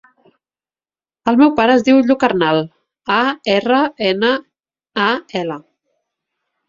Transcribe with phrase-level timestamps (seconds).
[1.31, 2.63] El meu pare es diu Lluc Arnal:
[3.17, 3.21] a,
[3.59, 4.35] erra, ena,
[5.09, 5.11] a,
[5.43, 5.63] ela.